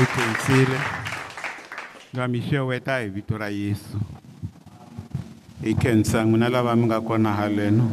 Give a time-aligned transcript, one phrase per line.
[0.00, 0.78] utensile
[2.14, 3.98] nga mi weta hi vito ra yesu
[5.62, 7.84] hi khensa n'wina lava mi nga kona haleno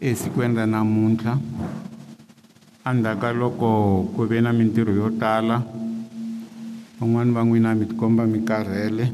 [0.00, 1.34] esikwini ra namuntlha
[2.84, 3.68] andzhaku ka loko
[4.14, 5.56] ku ve na mintirho yo tala
[6.98, 9.04] van'wani va n'wina mi tikomba mi karhele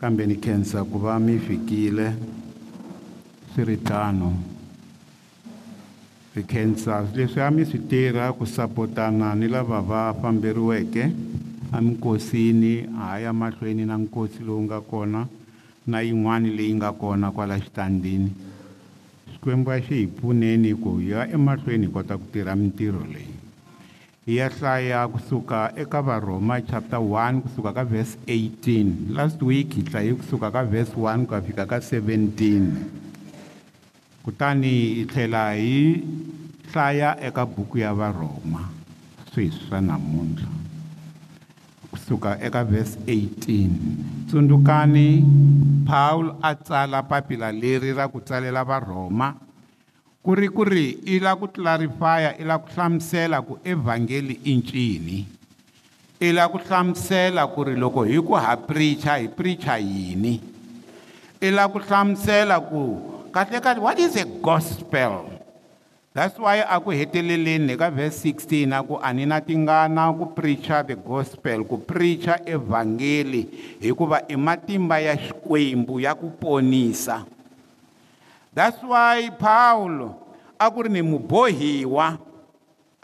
[0.00, 2.06] kambe ni khensa ku va mi fikile
[3.52, 4.55] swi ri tano
[6.36, 11.04] hi khensa leswi a mi swi tirha ku sapotana ni lava va famberiweke
[11.76, 15.20] eminkosini haya mahlweni na nkosi lowu nga kona
[15.86, 18.28] na yin'wana leyi nga kona kwala xitandini
[19.32, 23.32] xikwembu a xi hi pfuneni ku hi ya emahlweni hi kota ku tirha mintirho leyi
[24.26, 29.88] hi ya hlaya kusuka eka varhoma chapter 1 kusuka ka verse 18 last week hi
[29.90, 33.04] hlaye kusuka ka verse 1 ku ya fika ka 17
[34.26, 36.02] kutani hi tlhela hi
[36.72, 38.62] hlaya eka buku ya varhoma
[39.32, 40.50] sweswi swa namuntlha
[41.90, 43.68] kusuka eka vhesi 18
[44.26, 45.06] tsundzukani
[45.86, 49.28] pawulo a tsala papila leri ra ku tsalela varhoma
[50.24, 54.52] ku ri ku ri i la ku tlarifaya i la ku hlamusela ku evhangeli i
[54.58, 55.18] ncini
[56.20, 60.34] i la ku hlamusela ku ri loko hi ku ha pricha hi pricha yini
[61.40, 62.82] i la ku hlamusela ku
[63.36, 65.28] kahle kahle what is a gospel
[66.16, 70.32] that's why a ku heteleleni ka verse 16 a ku a ni na tingana ku
[70.32, 73.44] preacher the gospel ku preacher evhangeli
[73.76, 77.28] hikuva i matimba ya xikwembu ya ku ponisa
[78.56, 80.16] that's why paulo
[80.56, 82.16] a ku ri ni mubohiwa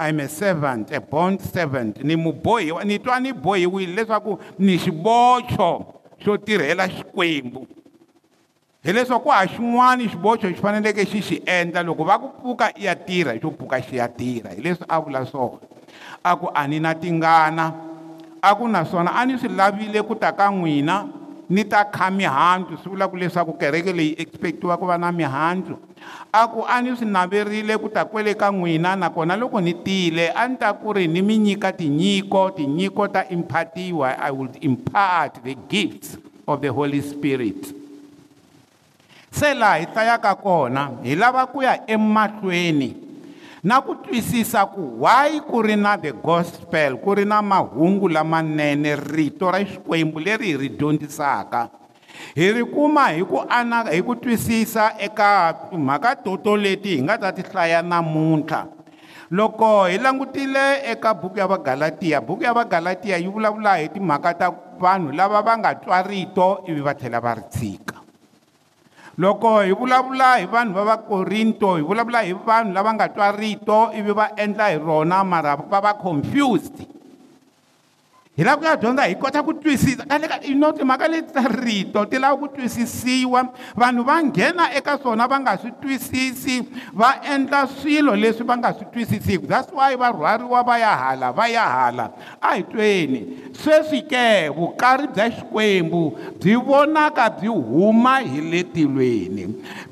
[0.00, 5.92] i'm a servant a bond servant ni mubohiwa ni twa ni bohiwile leswaku ni xibocho
[6.24, 7.81] xo tirhela xikwembu
[8.84, 12.94] hileswaku ha xin'wana xibocho xi faneleke xi xi endla loko va ku pfuka i ya
[13.06, 15.58] tirha xo pfuka xi ya tirha hileswi a vula swona
[16.24, 17.64] a ku a ni na tingana
[18.42, 20.96] a ku naswona a ni swi lavile ku ta ka n'wina
[21.50, 25.78] ni ta kha mihandzu swi vulaka leswaku kereke leyi expect-iwa ku va na mihandzu
[26.32, 30.26] a ku a ni swi naverile ku ta kwele ka n'wina nakona loko ni tile
[30.34, 35.38] a ni ta ku ri ni mi nyika tinyiko tinyiko ta impatiwa i will impart
[35.46, 36.18] the gifts
[36.48, 37.78] of the holy spirit
[39.32, 42.92] se laha hi hlayaka kona hi lava ku ya emahlweni
[43.64, 48.92] na ku twisisa ku why ku ri na the gospel ku ri na mahungu lamanene
[49.16, 51.68] rito ra xikwembu leri hi ri dyondzisaka
[52.36, 55.28] hi ri kuma hi ku ana hi ku twisisa eka
[55.72, 58.66] mhaka toto leti hi nga ta ti hlaya namuntlha
[59.32, 64.52] loko hi langutile eka buku ya vagalatiya buku ya vagalatiya yi vulavula hi timhaka ta
[64.84, 67.91] vanhu lava va nga twa rito ivi va tlhela va ri tshika
[69.18, 73.78] loko hi vulavula hi vanhu va vakorinto hi vulavula hi vanhu lava nga twa rito
[73.98, 76.80] ivi va endla hi rona mara va va confused
[78.38, 82.06] hi lava ku ya dyondza hi kota ku twisisa kaleka ino timhaka leti ta rito
[82.08, 83.42] ti lava ku twisisiwa
[83.82, 86.56] vanhu va nghena eka swona va nga swi twisisi
[86.96, 91.32] va endla swilo leswi va nga swi twisisiku that's why va rhwariwa va ya hala
[91.36, 92.06] va ya hala
[92.40, 93.20] a hi tweni
[93.52, 96.02] sweswike vukarhi bya xikwembu
[96.40, 99.44] byi vonaka byi huma hi le tilweni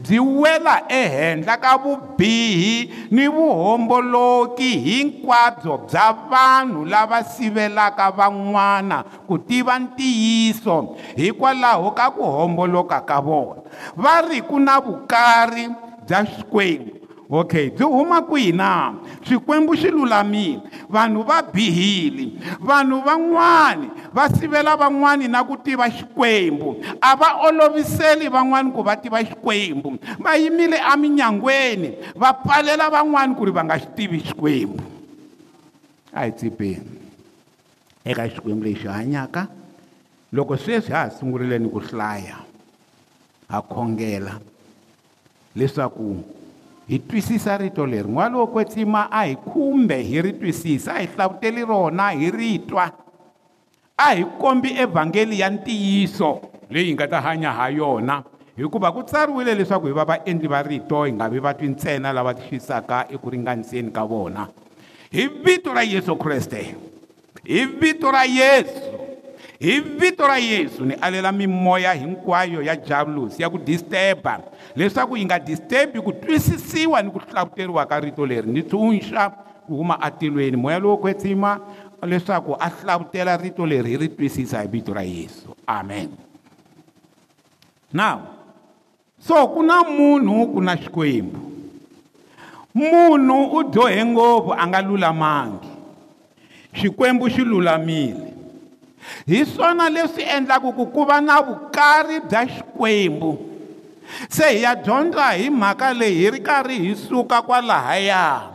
[0.08, 2.76] byi wela ehenhla ka vubihi
[3.10, 10.76] ni vuhomboloki hinkwabyo bya vanhu lava sivelaka van'wana ku tiva ntiyiso
[11.16, 13.60] hikwalaho ka ku homboloka ka vona
[14.02, 15.64] va ri ku na vukarhi
[16.06, 16.99] bya xikwembu
[17.30, 18.94] okay byi huma kwihi na
[19.28, 20.60] swikwembu swi lulamile
[20.90, 28.26] vanhu va bihile vanhu van'wani va sivela van'wani na ku tiva xikwembu a va oloviseli
[28.28, 33.78] van'wani ku va tiva xikwembu va yimile eminyangweni va pfalela van'wani ku ri va nga
[33.78, 34.82] xi tivi xikwembu
[36.12, 36.90] a hi tsipeni
[38.04, 39.46] eka xikwembu lexi hanyaka
[40.34, 42.42] loko sweswi ha ha sungurile ni ku hlaya
[43.48, 44.34] ha khongela
[45.54, 46.39] leswaku
[46.90, 51.06] hi twisisa rito leri n'wana wo kwetsima a hi khumbe hi ri twisisa a hi
[51.14, 52.90] hlavuteli rona hi ritwa
[53.96, 56.40] a hi kombi evhangeli ya ntiyiso
[56.70, 58.22] leyi hi nga ta hanya ha yona
[58.56, 62.12] hikuva ku tsariwile leswaku hi va vaendli va rito hi nga vi va twi ntsena
[62.12, 64.48] lava twisaka eku ringaniseni ka vona
[65.12, 66.64] hi vito ra yesu kreste
[67.44, 69.09] hi vito ra yesu
[69.62, 74.40] hi vito ra yesu ni alela mimoya hinkwayo ya javulosi ya ku disturba
[74.76, 79.28] leswaku yi nga disturbi ku twisisiwa ni ku hlakuteriwa ka rito leri ni tshunxa
[79.68, 81.60] ku huma atilweni moya lowo kwetsima
[82.02, 86.08] leswaku a hlavutela rito leri hi ri twisisa hi vito ra yesu amen
[87.92, 88.22] now
[89.20, 91.36] so ku na munhu ku na xikwembu
[92.74, 95.68] munhu u dyohe ngopfu a nga lulamangi
[96.72, 98.29] xikwembu xi lulamile
[99.28, 103.32] hi swona leswi endlaka ku ku va na vukarhi bya xikwembu
[104.28, 108.50] se hi ya dyondza hi mhaka leyi hi ri karhi hi suka kwalahaya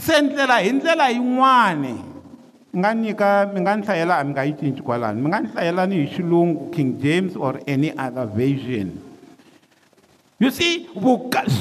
[0.00, 4.42] se ndlela hi ndlela yin'wani mi nga nyika mi nga ni hlayela a mi nga
[4.46, 8.88] yi cinci kwalano mi nga ni hlayelani hi xilungu king james or any other version
[10.40, 10.88] you see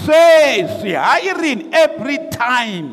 [0.04, 2.86] sweswi hayirini every time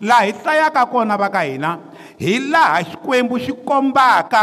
[0.00, 1.70] laha hi hlayaka kona va ka hina
[2.18, 4.42] hi laha xikwembu xi kombaka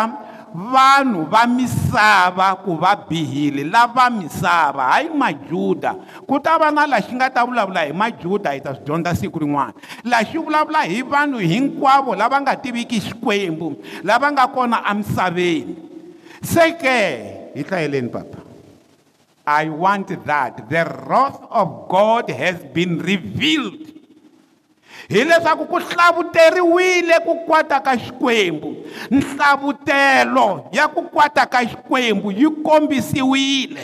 [0.53, 5.93] vanhu va misava ku va bihile lava misava hayi majuda
[6.27, 9.39] ku ta va na laxi nga ta vulavula hi majuda hi ta swi dyondza siku
[9.43, 9.71] rin'wana
[10.13, 15.75] laxi vulavula hi vanhu hinkwavo lava nga tiviki xikwembu lava nga kona emisaveni
[16.53, 16.97] se ke
[17.57, 18.37] hi hlayeleni papa
[19.47, 24.00] I want that the wrath of God has been revealed
[25.11, 28.75] hileswaku ku hlavuteriwile ku kwata ka xikwembu
[29.11, 33.81] nhlavutelo ya ku kwata ka xikwembu yi kombisiwile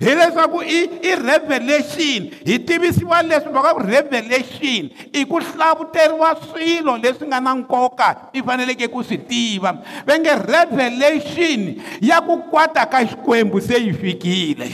[0.00, 4.82] hileswaku i i revelation hi tivisiwa leswi va ka ku revelation
[5.12, 9.72] i ku hlavuteriwa swilo leswi nga na nkoka i faneleke ku swi tiva
[10.06, 11.60] va nge revelation
[12.00, 14.68] ya ku kwata ka xikwembu se yi fikile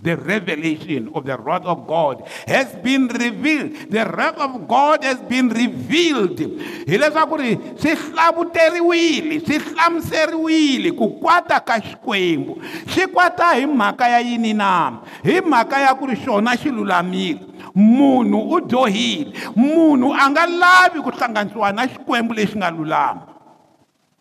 [0.00, 3.76] The revelation of the wrath of God has been revealed.
[3.92, 6.40] The wrath of God has been revealed.
[6.88, 12.56] hileswaku ri swi hlavuteriwile swi hlamuseriwile ku kwata ka xikwembu
[12.88, 14.92] xi kwata hi mhaka ya yini na
[15.24, 17.40] hi mhaka ya ku ri xona xi lulamile
[17.76, 23.22] munhu u dyohile munhu a nga lavi ku hlanganisiwa na xikwembu lexi nga lulama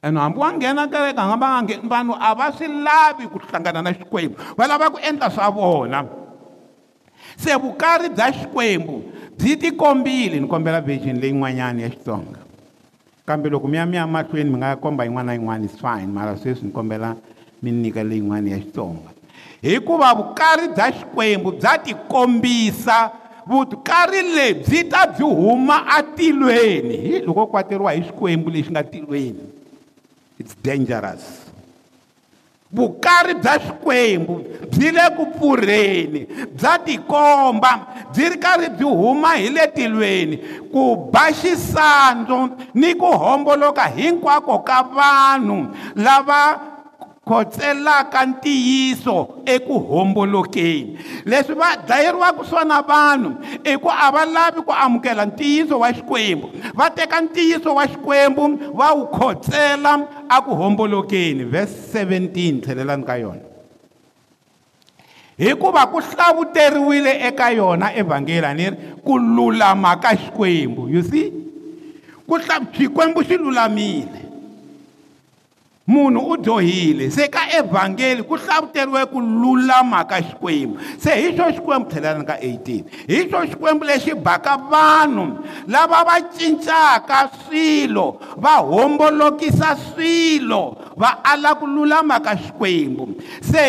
[0.03, 3.81] and hambi wa nghena kereke hamba nga ngheni vanhu a va swi lavi ku hlangana
[3.81, 5.99] na xikwembu va lava ku endla swa vona
[7.37, 8.95] se vukarhi bya xikwembu
[9.37, 12.39] byi tikombile ni kombela vision leyin'wanyana ya xitsonga
[13.25, 16.07] kambe loko mi ya mi ya mahlweni mi nga komba yin'wana na yin'wana is fine
[16.07, 17.15] mara sweswi ni kombela
[17.61, 19.09] mi nyika leyin'wana ya xitsonga
[19.61, 23.11] hikuva vukarhi bya xikwembu bya tikombisa
[23.47, 29.58] vukarhi lebyi ta byi huma atilweni loko kwateriwa hi xikwembu lexi nga tilweni
[30.49, 31.45] its dangerous
[32.71, 34.33] vukarhi bya swikwembu
[34.71, 36.21] byi le ku pfurheni
[36.57, 37.71] bya tikomba
[38.13, 40.37] byi ri karhi byi huma hi le tilweni
[40.71, 42.39] ku ba xisandzu
[42.77, 45.57] ni ku homboloka hinkwako ka vanhu
[45.95, 46.41] lava
[47.29, 49.17] khotselaka ntiyiso
[49.55, 50.93] eku hombolokeni
[51.29, 53.29] leswi va dlayeriwaka swona vanhu
[53.63, 56.47] i ku a va lavi ku amukela ntiyiso wa xikwembu
[56.79, 58.43] va teka ntiyiso wa xikwembu
[58.79, 59.91] va wu khotsela
[60.35, 63.45] aku hombolokeni vhesi 17 tlhelelani ka yona
[65.43, 71.27] hikuva ku hlavuteriwile eka yona evhangeli a ni ri ku lulama ka xikwembu you see
[72.27, 72.33] ku
[72.77, 74.28] xikwembu xi lulamile
[75.89, 81.45] munhu u dyohile se ka evhangeli ku hlavuteriwe ku lulama ka xikwembu se hi xo
[81.57, 85.25] xikwembu tlhelani ka 18 hi xo xikwembu lexi baka vanhu
[85.73, 88.07] lava va cincaka swilo
[88.43, 90.63] va hombolokisa swilo
[91.01, 93.03] va ala ku lulama ka xikwembu
[93.49, 93.65] se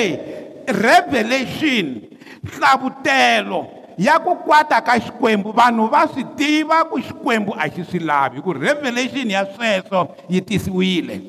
[0.87, 1.87] revelation
[2.52, 3.61] hlavutelo
[4.06, 8.37] ya ku kwata ka xikwembu vanhu va swi tiva ku xikwembu a xi swi lavi
[8.38, 10.00] hi ku revelation ya sweswo
[10.32, 11.20] yi tisiwile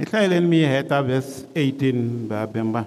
[0.00, 1.92] hi hlayeleni mi yi heta verse 18
[2.28, 2.84] babemba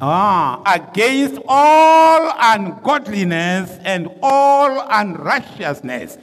[0.00, 4.68] ah, against all ungodliness and all
[5.00, 6.18] unrighteousness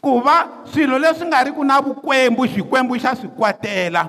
[0.00, 4.08] ku va swilo leswi nga ri ku na vukwembu xikwembu xa swi kwatela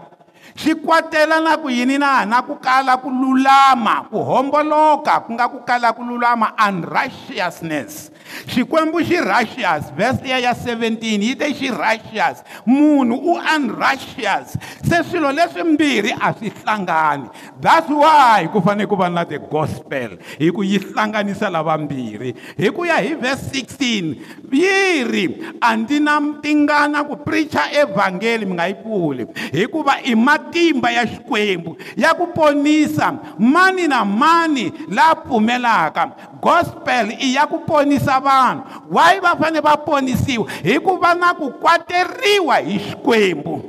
[0.58, 5.46] swi kwatela na ku yini na na ku kala ku lulama ku homboloka ku nga
[5.46, 8.10] ku kala ku lulama unrussiousness
[8.50, 15.30] xikwembu xi russius vesiya ya 17 yi te xi russius munhu u unrussius se swilo
[15.32, 17.30] leswimbirhi a swi hlangani
[17.62, 22.68] that's why ku fanele ku va na the gospel hi ku yi hlanganisa lavambirhi hi
[22.74, 25.26] ku ya hi vhese 16 yi ri
[25.62, 29.24] a ndzi na tingana ku pricha evhangeli mi nga yi pfuli
[29.54, 36.04] hikuva i mati matimba ya xikwembu ya ku ponisa mani na mani laha pfumelaka
[36.42, 38.62] gospel i ya ku ponisa vanhu
[38.92, 43.60] why va fanele va ponisiwa hi ku va na ku kwateriwa hi xikwembu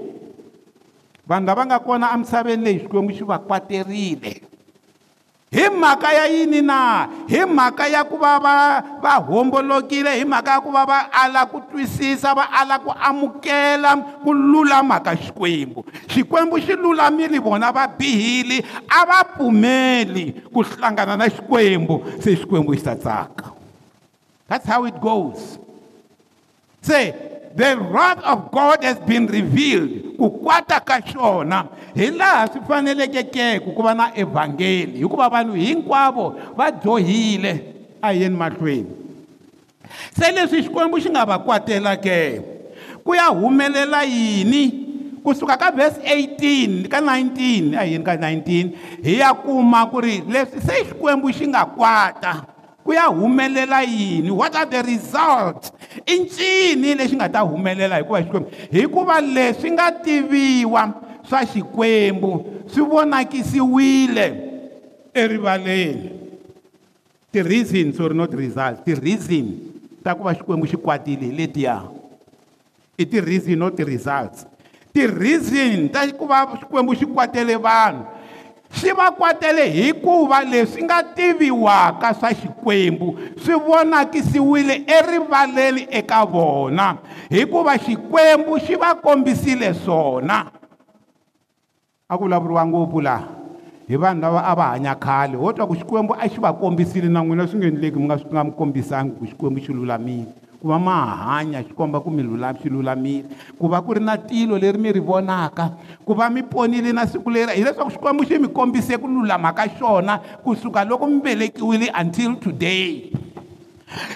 [1.28, 4.47] vanhu lava nga kona emisaveni leyi xikwembu xi va kwaterile
[5.50, 10.50] hi mhaka ya yini na hi mhaka ya ku va va va hombolokile hi mhaka
[10.50, 15.84] ya ku va va ala ku twisisa va ala ku amukela ku lulama ka xikwembu
[16.08, 18.60] xikwembu xi lulamile vona va bihile
[18.92, 23.48] a va pfumeli ku hlangana na xikwembu se xikwembu xi ta tsaka
[24.48, 25.56] that's how it goes
[26.84, 27.16] se
[27.58, 31.66] the wrath of god has been revealed ku kwata ka xona
[31.98, 36.26] hi laha swi faneleke keku ku va na evhangeli hikuva vanhu hinkwavo
[36.58, 37.52] va dyohile
[38.02, 38.90] a hi yeni mahlweni
[40.18, 42.18] se leswi xikwembu xi nga va kwatelake
[43.04, 44.62] ku ya humelela yini
[45.26, 49.98] kusuka ka vhesi 18 ka 19 a hi yeni ka 19 hi ya kuma ku
[50.06, 52.47] ri leswi se xikwembu xi nga kwata
[52.88, 55.68] ku ya humelela yini what are the results
[56.08, 60.92] i ncini lexi nga ta humelela hikuva xikwembu hikuva leswi nga tiviwa
[61.28, 62.32] swa xikwembu
[62.66, 64.26] swi vonakisiwile
[65.14, 66.10] erivaleni
[67.32, 69.52] ti-reason sorry not result ti-reason
[70.02, 71.84] ta ku va xikwembu xi kwatile hi letiya
[72.96, 74.48] i ti-reason not ti-results
[74.96, 78.16] ti-reason ta ku va xikwembu xi kwatele vanhu
[78.70, 86.96] swi va kwatele hikuva leswi nga tiviwaka swa xikwembu swi vonakisiwile erivaleni eka vona
[87.30, 90.44] hikuva xikwembu xi va kombisile swona
[92.08, 93.28] a ku vulavuriwa ngopfu laha
[93.88, 97.08] hi vanhu lava a va hanya khale wo twa ku xikwembu a xi va kombisile
[97.08, 100.28] na n'wina swi nga endleki mi nga swi nga mi kombisanga ku xikwembu xi lulamile
[100.60, 103.24] ku va ma hanya xi komba ku mi swi lulamile
[103.58, 107.06] ku va ku ri na tilo leri mi ri vonaka ku va mi ponile na
[107.06, 111.90] siku leri hileswaku xikwembu xi mi kombise ku lulama ka xona kusuka loko mi velekiwile
[111.94, 113.06] until today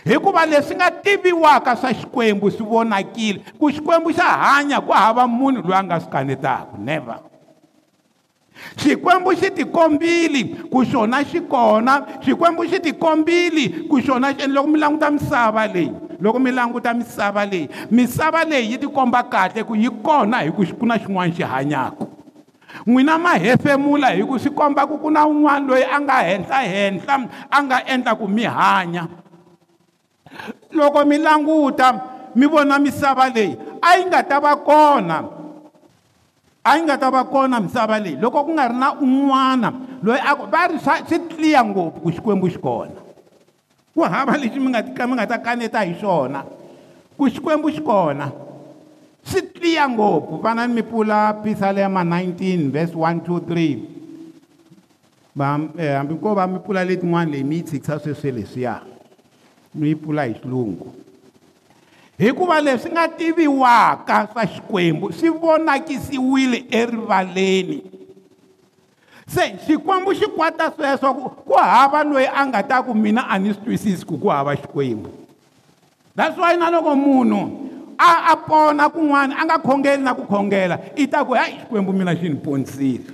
[0.05, 5.63] hikuva leswi nga tiviwaka swa xikwembu swi vonakile ku xikwembu xa hanya ku hava munhu
[5.63, 7.21] loyi a nga swi kanetaka never
[8.83, 14.69] xikwembu xi tikombile ku xona xi kona xikwembu xi tikombile ku xona xi endla loko
[14.75, 19.75] mi languta misava leyi loko mi languta misava leyi misava leyi yi tikomba kahle ku
[19.75, 22.07] yi kona hi ku ku na xin'wana xi hanyaka
[22.87, 27.15] n'wina ma hefemula hi ku swi komba ku ku na un'wana loyi a nga henhlahenhla
[27.51, 29.09] a nga endla ku mi hanya
[30.71, 31.89] loko mi languta
[32.39, 35.19] mi vona misava leyi a yi nga ta va kona
[36.63, 39.75] a yi nga ta va kona misava leyi loko ku nga ri na un'wana
[40.07, 43.02] loyi a va ri swi clear ngopfu ku xikwembu xi kona
[43.95, 46.41] ku hava lexi mi nga ka mi nga ta kaneta hi xona
[47.17, 48.27] ku xikwembu xi kona
[49.29, 53.45] swi tliya ngopfu vanani mi pfula pisalema 19 verse 1 2
[55.37, 58.75] 3 hambi ko va mi pfula letin'wana leyi mi yi tshikisa sweswe leswiya
[59.77, 60.89] mi yi pfula hi xilungu
[62.19, 67.79] hikuva leswi nga tiviwaka swa xikwembu swi vonakisiwile erivaleni
[69.35, 73.35] se xikwembu xi kwata sweswo ku ku hava loyi a nga ta ku mina a
[73.41, 75.09] ni swi twisisi ku ku hava xikwembu
[76.17, 77.41] that's why na loko munhu
[77.99, 81.91] a a pona kun'wana a nga khongeli na ku khongela i ta ku hayi xikwembu
[81.97, 83.09] mina xi ni ponisile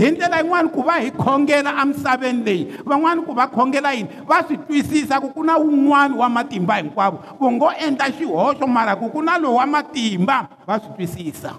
[0.00, 4.40] hi ndlela yin'wani ku va hi khongela emisaveni leyi van'wani ku va khongela yini va
[4.48, 9.10] swi twisisa ku ku na wun'wani wa matimba hinkwavo vo ngo endla xihoxo mara ku
[9.12, 11.52] ku na lowu wa matimba va swi twisisa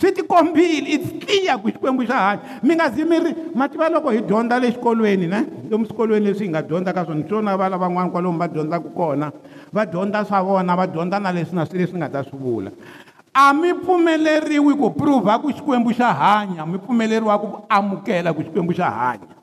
[0.00, 4.10] swi tikombile its clear ku xikwembu xa hanya mi nga zi mi ri mativa loko
[4.10, 5.40] hi dyondza le xikolweni ne
[5.70, 9.32] lomu swikolweni leswi hi nga dyondza ka swona swona va lavan'wana kwalomu va dyondzaka kona
[9.74, 12.70] va dyondza swa vona va dyondza na leswi na swi leswi nga ta swi vula
[13.34, 18.70] a mi pfumeleriwi ku pruvha ku xikwembu xa hanya mi pfumeleriwa ku amukela ku xikwembu
[18.78, 19.34] xa hanya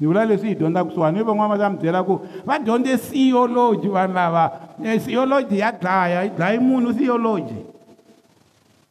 [0.00, 2.98] ni vula leswi hi dyondzaka swiwana i van'wana va ta mi byela ku va dyondze
[2.98, 7.73] siyoloji vanhu lava eh, siyoloji ya dlaya yi dlaya munhu siyoloji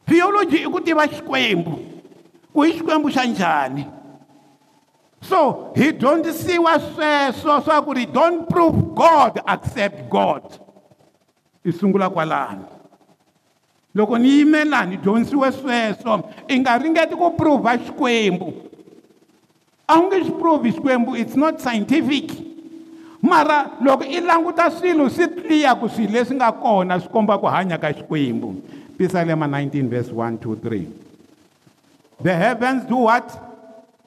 [0.08, 1.74] theology i ku tiva xikwembu
[2.52, 3.84] ku hi xikwembu xa njhani
[5.24, 10.44] so hi dyondzisiwa sweswo swa ku ri don't prove god accept god
[11.64, 12.68] hi sungula kwalano
[13.96, 18.52] loko ni yimela ni dyondzisiwe sweswo i nga ringeti ku pruvha xikwembu
[19.88, 22.28] a wu nge xi pruvhi xikwembu it's not scientific
[23.24, 27.48] mara loko i languta swilo swi tliya ku swilo leswi nga kona swi komba ku
[27.48, 28.60] hanya ka xikwembu
[28.96, 30.86] Pisalema 19, verse 1, 2, 3.
[32.20, 33.26] The heavens do what?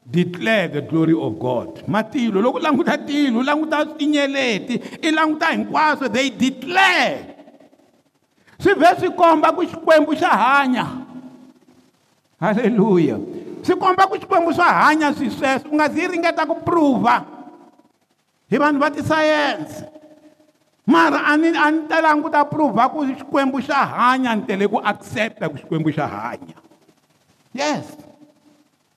[0.09, 1.83] Declare the glory of God.
[1.85, 7.35] Matilo, loko languta tilo, languta inyeleti, ilanguta inkwaso, they declare.
[8.59, 11.03] Si vesi komba ku xikwembu xa hanya.
[12.39, 13.19] Haleluya.
[13.63, 17.11] Si komba ku xikwembu xa hanya swi sweswo, unga dzi ringeta ku prove.
[18.49, 19.83] Hi vanhu va ti science.
[20.87, 24.67] mara a ni a ni talanga ku ta prove ku xikwembu xa hanya ni tele
[24.71, 26.55] ku accept-a ku xikwembu xa hanya
[27.53, 27.91] yes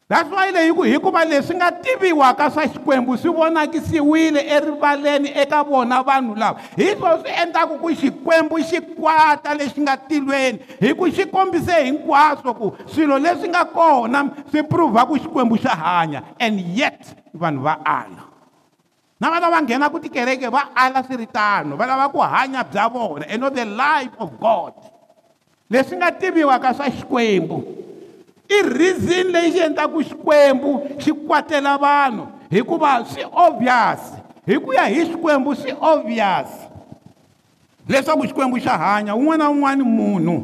[0.06, 5.98] that's why leyi ku hikuva leswi nga tiviwaka swa xikwembu swi vonakisiwile erivaleni eka vona
[6.06, 11.10] vanhu lava hi swo swi endlaka ku xikwembu xi kwata lexi nga tilweni hi ku
[11.10, 17.02] xi kombise hinkwaswo ku swilo leswi nga kona swi pruvhaku xikwembu xa hanya and yet
[17.34, 18.29] vanhu va ala
[19.20, 23.26] na vana va nghena ku tikereke va ala swiritano va lava ku hanya bya vona
[23.28, 24.72] and of the life of god
[25.70, 27.60] leswi nga tiviwaka swa xikwembu
[28.48, 34.00] i reason leyi xi endlaka xikwembu xi kwatela vanhu hikuva swi obvious
[34.48, 36.48] hi ku ya hi xikwembu swi obvious
[37.88, 40.36] leswaku xikwembu xa hanya wun'wana na wun'wana munhu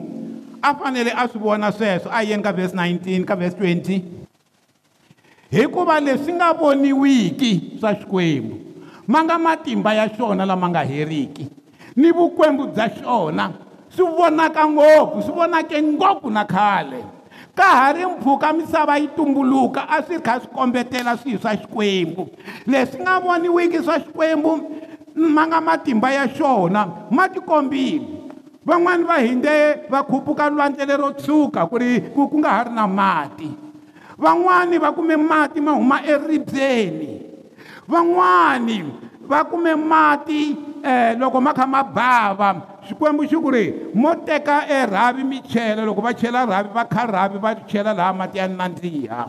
[0.63, 4.01] a fanele a swi vona sweswo a yeni ka vhesi 19 ka vhesi 20
[5.51, 8.66] hikuva leswi nga voniwiki swa xikwembu
[9.07, 11.49] manga matimba ya xona lamanga heriki
[11.97, 13.51] ni vukwembu bya xona
[13.97, 17.01] swi vonaka ngopfu swi vonake ngopfu na khale
[17.55, 22.29] ka ha ri mpfhuka misava yi tumbuluka a swi kha swi kombetela swihi swa xikwembu
[22.67, 24.51] leswi nga voniwiki swa xikwembu
[25.15, 28.03] ma nga matimba ya xona ma tikombile
[28.67, 32.71] van'wani va hinde va khupuka lwandle lero tshuka ku ri ku ku nga ha ri
[32.75, 33.49] na mati
[34.23, 37.36] van'wani va kume mati ma huma eribyeni
[37.89, 38.83] van'wani
[39.21, 40.51] va kume mati
[40.85, 42.49] um loko ma kha ma bava
[42.87, 43.65] xikwembu xi ku ri
[44.01, 48.13] mo teka erhavi mi chela loko va chela rhavi va kha rhavi va chela laha
[48.21, 49.21] mati ya nandziha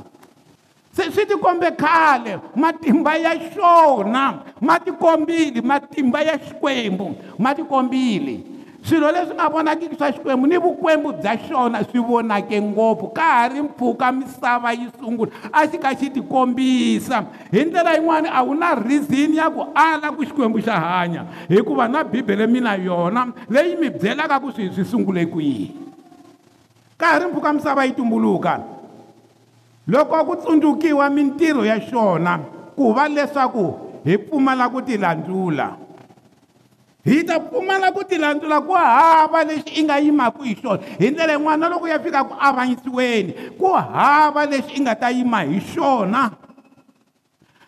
[0.95, 4.23] se swi tikombe khale matimba ya xona
[4.59, 8.35] ma tikombile matimba ya xikwembu ma tikombile
[8.89, 13.47] swilo leswi nga vonakiki swa xikwembu ni vukwembu bya xona swi vonake ngopfu ka ha
[13.47, 18.53] ri mpfhuka misava yi sungula a xi ka xi tikombisa hi ndlela yin'wani a wu
[18.55, 23.75] na reason ya ku ala ku xikwembu xa hanya hikuva na bibele mina yona leyi
[23.75, 25.67] mi byelaka ku swihi swi sungule kwihi
[26.97, 28.59] ka ha ri mpfhuka misava yi tumbuluka
[29.87, 32.39] loko ku tsundzukiwa mintirho ya xona
[32.75, 33.65] ku va leswaku
[34.03, 35.86] hi pfumala ku ti landzula
[37.07, 41.39] hi ta pfumala ku tilandzula ku hava lexi i nga yimaka hi xona hi ndlela
[41.39, 45.63] yin'wana na loko ya fika ku avanyisiweni ku hava lexi i nga ta yima hi
[45.71, 46.27] xona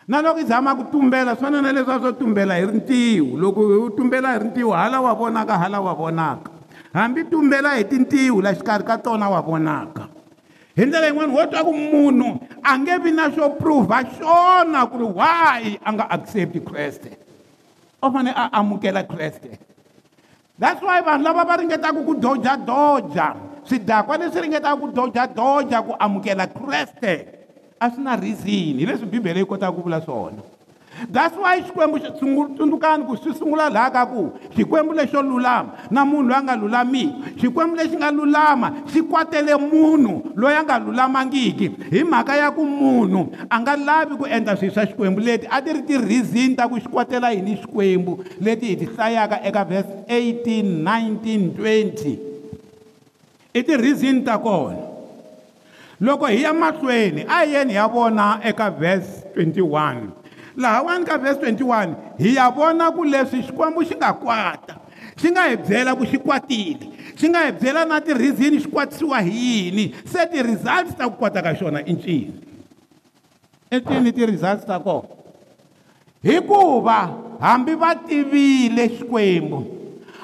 [0.04, 3.60] na loko i zama ku tumbela swi fanele leswi a swo tumbela hi rintiwu loko
[3.88, 6.52] u tumbela hi rintiwu hala wa vonaka hala wa vonaka
[6.92, 10.04] hambi tumbela hi tintiwu la xikarhi ka tona wa vonaka
[10.76, 15.00] hi ndlela yin'wana wo twa ku munhu a nge vi na xo pruvha xona ku
[15.00, 17.29] ri why a nga accept kreste
[18.02, 19.58] u fanele a amukela kreste
[20.60, 23.26] that's why vanhu lava va ringetaka ku dojadoja
[23.68, 27.12] swidakwa leswi ringetaka ku dojadoja ku amukela kreste
[27.80, 30.49] a swi na reason hi leswi bibele yi kotaka ku vula swona
[31.08, 31.98] that's why xikwembu
[32.56, 36.56] tsundzukani ku swi sungula laha ka ku xikwembu lexo lulama na munhu loyi a nga
[36.56, 42.50] lulamiki xikwembu lexi nga lulama xi kwatele munhu loyi a nga lulamangiki hi mhaka ya
[42.52, 46.54] ku munhu a nga lavi ku endla swilo swa xikwembu leti a ti ri ti-reason
[46.58, 51.38] ta ku xi kwatela yini xikwembu leti hi ti hlayaka eka verse 18 19
[53.54, 54.76] 20 i ti-reason ta kona
[56.00, 60.19] loko hi ya mahlweni a hi yeni hi ya vona eka verse 21
[60.60, 64.74] laha 1 ka vhesi 21 hi ya vona ku leswi xikwembu xi nga kwata
[65.20, 66.84] xi nga hi byela ku xi kwatile
[67.16, 71.40] xi nga hi byela na ti-reasini xi kwatisiwa hi yini se ti-results ta ku kwata
[71.48, 72.30] ka xona i ncini
[73.72, 75.08] i ncini ti-results ta kona
[76.22, 77.00] hikuva
[77.40, 79.79] hambi va tivile xikwembu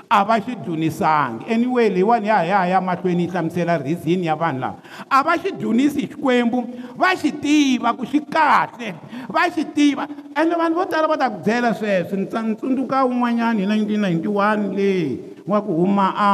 [0.09, 4.23] a va xi dzunisangi anyway leyiwani ya ha ya ha ya mahlweni yi hlamusela reason
[4.25, 4.79] ya vanhu lava
[5.11, 6.61] a va xi dzunisi hi xikwembu
[6.97, 8.95] va xi tiva ku xi kahle
[9.29, 10.07] va xi tiva
[10.43, 14.75] ende vanhu vo tala va ta ku byela sweswo ni ni tsundzuka wun'wanyana hi 1991
[14.75, 16.31] leyi wa ku huma a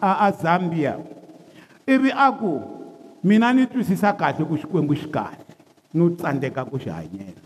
[0.00, 0.98] a, a zambia
[1.86, 2.60] ivi a ku
[3.24, 5.40] mina ni twisisa kahle ku xikwembu xi kahle
[5.94, 7.40] no tsandzeka ku xi hanyela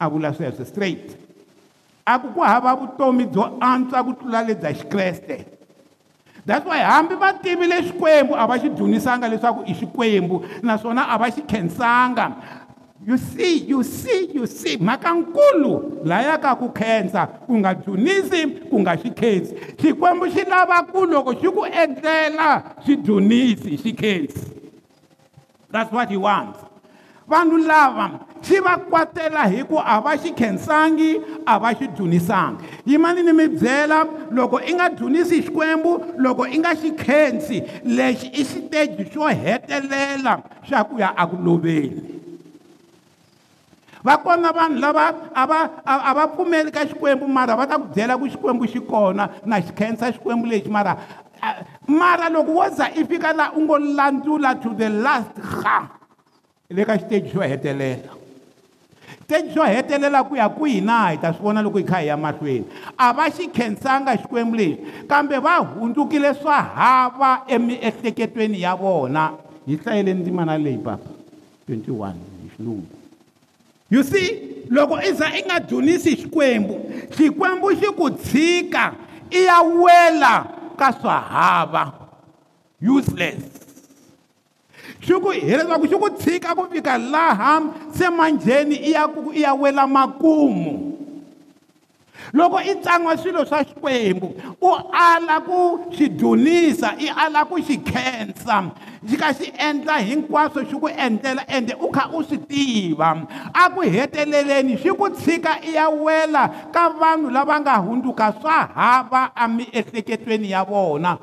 [0.00, 1.28] a vula sweswo straight
[2.14, 5.46] akukuhava vutomi byo antswa ku tlula lebya xikreste
[6.46, 11.18] that's why hambi va tivile xikwembu a va xi dzunisanga leswaku i xikwembu naswona a
[11.18, 12.26] va xi khensanga
[13.06, 18.80] you see you see you see mhakankulu laya ka ku khensa ku nga dzunisi ku
[18.82, 22.50] nga xi khensi xikwembu xi lava ku loko xi ku endlela
[22.86, 24.44] xi dzunisi xi khensi
[25.70, 26.69] that's what he wants
[27.30, 28.10] vanhu lava
[28.46, 31.10] xi va kwatela hi ku a va xi khensangi
[31.46, 33.98] a va xi dzunisangi yimani ni mi byela
[34.36, 35.90] loko i nga dzunisi xikwembu
[36.24, 37.56] loko i nga xi khensi
[37.98, 40.34] lexi i xiteji xo hetelela
[40.68, 42.18] xa ku ya aku loveni
[44.06, 45.60] va kona vanhu lava a va
[46.06, 49.56] a va pfumeli ka xikwembu mara va ta ku byela ku xikwembu xi kona na
[49.64, 50.92] xi khensa xikwembu lexi mara
[52.00, 55.96] mara loko wo za i fika laha u ngo landzula to the last ha huh?
[56.76, 58.10] le ka xiteji xo hetelela
[59.20, 62.06] xiteji xo hetelela ku ya kwihi na hi ta swi vona loko hi kha hi
[62.10, 62.64] ya mahlweni
[63.04, 64.78] a va xi khensanga xikwembu lexi
[65.10, 69.24] kambe va hundzukile swa hava emiehleketweni ya vona
[69.66, 71.10] hi hlayeleni ndzimana leyi papa
[71.70, 72.86] 21 hi xilungu
[73.90, 74.26] you see
[74.68, 76.74] loko i za i nga dzunisi xikwembu
[77.14, 78.84] xikwembu xi ku tshika
[79.30, 80.34] i ya wela
[80.78, 81.84] ka swahava
[82.94, 83.59] useless
[85.06, 87.56] swi ku hileswaku swi ku tshika ku fika laha
[87.96, 90.92] se manjheni i ya i ya wela makumu
[92.36, 94.28] loko i tsangwa swilo swa xikwembu
[94.60, 98.70] u ala ku xi dunisa i ala ku xi khensa
[99.10, 103.10] xi ka xi endla hinkwaswo xi ku endlela ende u kha u swi tiva
[103.56, 106.42] a ku heteleleni xi ku tshika i ya wela
[106.74, 111.18] ka vanhu lava nga hundzuka swa hava emiehleketweni ya vona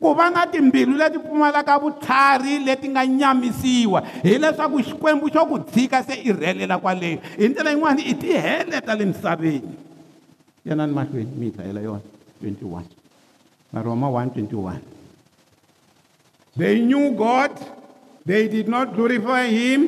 [0.00, 6.02] ku va na timbilu leti pfumalaka vutlhari leti nga nyamisiwa hileswaku xikwembu xo ku dzika
[6.02, 9.70] se i rhelela kwaleyo hi ndlela yin'wana i tiheleta le misaveni
[10.64, 12.00] yena ni mahlweni mi hi hlayela yona
[12.42, 12.82] 21
[13.72, 14.80] maroma 121
[16.58, 17.52] they knew god
[18.26, 19.80] they did not glorify him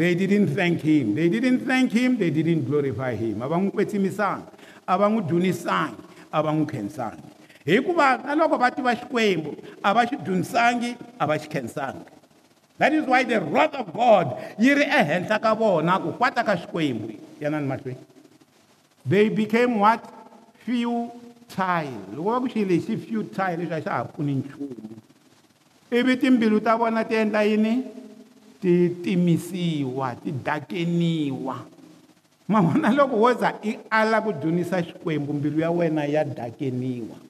[0.00, 3.70] they didn't thank him they didn't thank him they didn't glorify him a va n'wi
[3.76, 4.48] kwetsimisanga
[4.86, 6.00] a va n'wi dunisangi
[6.32, 7.29] a va n'wi khensangi
[7.66, 12.04] hikuva na loko va tiva xikwembu a va xi dyondzisangi a va xi khensangi
[12.78, 16.56] that is why the wrath of god yi ri ehenhla ka vona ku kwata ka
[16.56, 18.00] xikwembu yanani mahlweni
[19.04, 20.00] they became what
[20.64, 21.12] few
[21.52, 24.76] tile loko va ku xile xi few tile leswi a xa ha pfuni nchumu
[25.92, 27.84] ivi timbilu ta vona ti endla yini
[28.60, 31.56] ti timisiwa ti dakeniwa
[32.48, 37.28] ma vona loko wo za i ala ku dyonisa xikwembu mbilu ya wena ya dakeniwa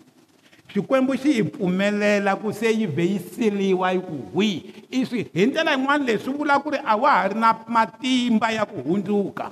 [0.75, 4.59] xikwembu xi hi pfumelela ku se yi vhe yi siliwa yi ku hwihi
[5.03, 8.65] iswi hi ndlela yin'wana leswi vula ku ri a wa ha ri na matimba ya
[8.67, 9.51] ku hundzuka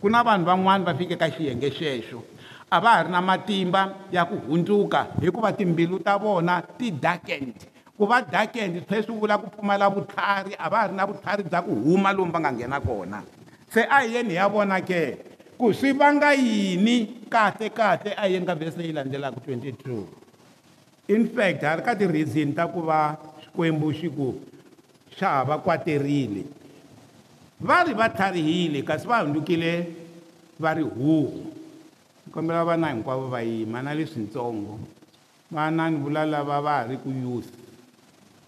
[0.00, 2.20] ku na vanhu van'wani va fike ka xiyenge xexo
[2.70, 7.56] a va ha ri na matimba ya ku hundzuka hikuva timbilu ta vona ti darkened
[7.96, 11.42] ku va darkened swi swi vula ku pfumala vutlhari a va ha ri na vutlhari
[11.48, 13.24] bya ku huma lomu va nga nghena kona
[13.72, 15.00] se a hi yeni hi ya vona ke
[15.56, 20.19] ku swi vanga yini kahle kahle a hi yeni ka vhesi leyi landzelaka 22
[21.10, 24.38] in fact hari ka ti-reason ta ku va swikwembu swi ku
[25.18, 26.46] swa ha va kwaterile
[27.58, 29.72] va ri va tlharihile kasi va hundzukile
[30.62, 31.50] va ri huhu
[32.30, 34.78] kombela vana hinkwavo va yima na leswintsongo
[35.50, 37.50] vana ni vula lava va ha ri ku yusa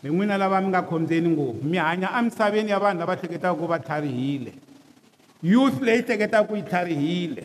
[0.02, 3.66] mi n'wina lava mi nga khombyeni ngopfu mi hanya emisaveni ya vanhu lava hleketaka ku
[3.66, 4.52] va tlharihile
[5.52, 7.42] youth leyi hleketaka ku yi tlharihile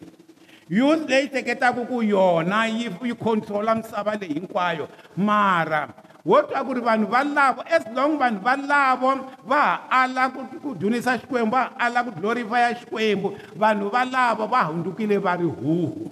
[0.70, 5.88] youth leyi teketaka ku yona yi control-a misava leyi hinkwayo mara
[6.28, 9.12] wo twa ku ri vanhu valavo as long vanhu valavo
[9.48, 14.68] va ha ala ku dunisa xikwembu va ha ala ku glorifya xikwembu vanhu valavo va
[14.68, 16.12] hundzukile va ri huhu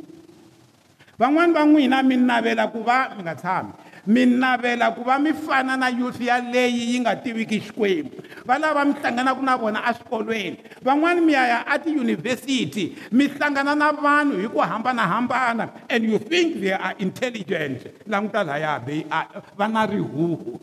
[1.19, 3.71] van'wani va n'wina mi navela ku va mi nga tshami
[4.07, 8.93] mi navela ku va mi fana na youth yaleyi yi nga tiviki xikwembu valava mi
[8.93, 14.61] hlanganaka na vona eswikolweni van'wani mi ya ya atiyunivhesiti mi hlangana na vanhu hi ku
[14.61, 20.59] hambanahambana and you think they are intelligent languta laya they are va na rihuhu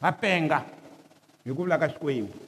[0.00, 0.64] va penga
[1.44, 2.43] hi ku vula ka xikwembu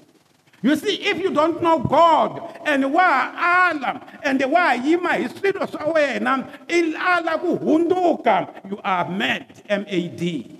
[0.63, 5.67] You see, if you don't know God and wa ala and wa yima hi swilo
[5.69, 10.57] swa wena i ala ku hunduka, you are mad, M-A-D.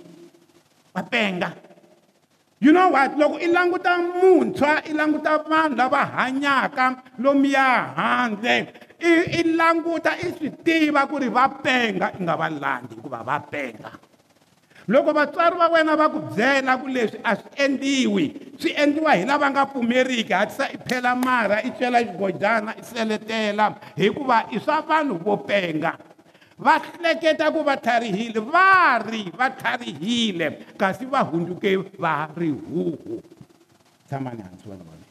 [0.95, 1.55] Wapenga.
[2.59, 3.15] You know what?
[3.17, 8.67] Loko i languta muntshwa, i languta vanhu lava hanyaka lomuya handle,
[9.01, 13.39] i languta i swi tiva ku ri va penga i nga va landzi hikuva va
[13.49, 13.91] penga.
[14.89, 18.25] Loko vatswari va wena va ku byela ku leswi a swi endliwi,
[18.59, 23.75] swi endliwa hi lava nga pfumeriki hatlisa i phela marha i cela xigodyana i seletela
[23.95, 25.91] hikuva i swa vanhu vo penga
[26.57, 33.15] va hleketa ku va tlharihile va ri va tlharihile kasi va hundzuke va ri huku
[34.07, 35.05] tshamani hansi wena vona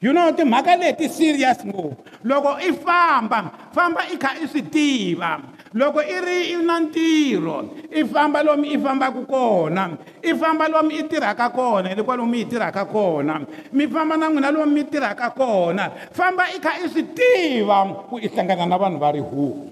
[0.00, 3.40] you know timhaka leti serious ngopfu loko i famba
[3.74, 5.32] famba i kha i swi tiva
[5.74, 11.02] loko i ri na ntirho i famba lomu i fambaka kona i famba lomu i
[11.08, 13.40] tirhaka kona hi le kwalomu mi yi tirhaka kona
[13.72, 18.18] mi famba na n'wina lomu mi tirhaka kona famba i kha i swi tiva ku
[18.18, 19.70] i hlangana na vanhu va rihuku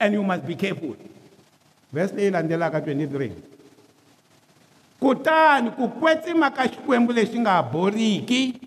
[0.00, 0.94] and you must be careful
[1.92, 3.30] vhesi leyi landzelaka 23
[5.00, 8.60] kutani ku kwetsima ka xikwembu lexi nga boriki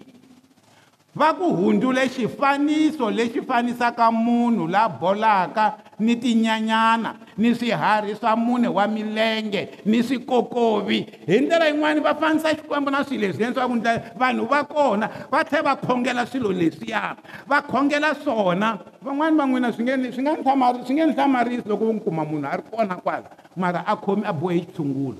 [1.18, 8.68] va ku hundzule xifaniso lexi fanisaka munhu la bolaka ni tinyanyana ni swiharhi swa mune
[8.68, 13.82] wa milenge ni swikokovi hi ndlela yin'wani va fanisa xikwembu na swilo leswi leswaku
[14.20, 17.16] vanhu va kona va tlhela va khongela swilo leswiya
[17.50, 21.14] va khongela swona van'wani va n'wina swi nge swi nga ni hlamari swi nge ni
[21.14, 25.18] hlamarisi loko vo kuma munhu a ri kona kwala mara a khomi a bohe xitshungulo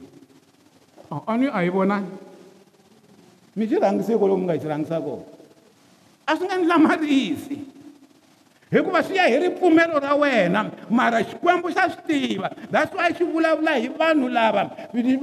[1.28, 2.08] a ni a yi vonani
[3.56, 5.24] mi xi rhangise kwalomu mi nga xi rhangisa kona
[6.30, 7.58] a swi nga ni lamarisi
[8.72, 13.24] hikuva swi ya hi ripfumelo ra wena mara xikwembu xa swi tiva that's wy xi
[13.24, 14.64] vulavula hi vanhu lava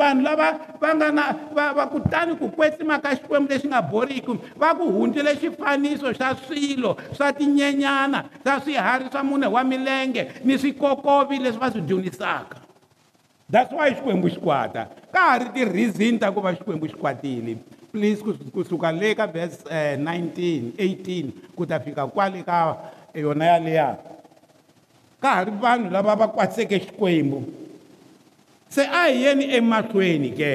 [0.00, 0.46] vanhu lava
[0.80, 1.24] va nga na
[1.58, 6.96] va, va kutani ku kwetsimaka xikwembu lexi nga boriki va ku hundzile xifaniso xa swilo
[7.16, 12.56] swa tinyenyana swa swiharhi swa mune wa milenge ni swikokovi leswi va swi dyunisaka
[13.52, 14.82] that's wy xikwembu xikwata
[15.14, 17.56] ka ha ri ti-reason ta ku va xikwembu xikwatile
[17.96, 18.20] please
[18.52, 22.76] kusuka le ka verse 19 18 kuta fika kwale ka
[23.16, 23.96] eh, yona yaleya
[25.20, 27.40] ka hari vanhu lava va kwatseke xikwembu
[28.68, 30.52] se a hi yeni emahlweni ke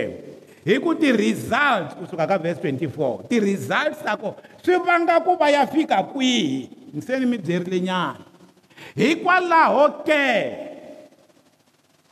[0.69, 5.65] hi ku ti-results kusuka ka verse 24 ti-results ta ko swi vanga ku va ya
[5.65, 8.21] fika kwihi ni se ni mi byerile nyana
[8.95, 10.23] hikwalaho ke